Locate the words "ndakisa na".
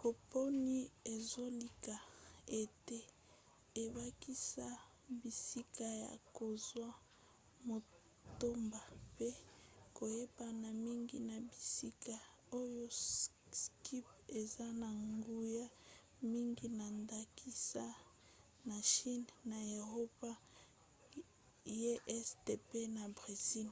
17.00-18.76